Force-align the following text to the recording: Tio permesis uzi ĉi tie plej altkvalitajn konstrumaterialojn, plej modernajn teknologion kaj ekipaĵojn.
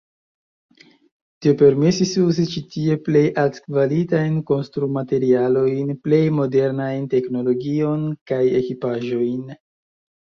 Tio 1.45 1.51
permesis 1.57 2.13
uzi 2.23 2.45
ĉi 2.53 2.63
tie 2.75 2.95
plej 3.07 3.21
altkvalitajn 3.41 4.39
konstrumaterialojn, 4.53 5.93
plej 6.07 6.23
modernajn 6.41 7.07
teknologion 7.13 8.09
kaj 8.33 8.43
ekipaĵojn. 8.63 9.57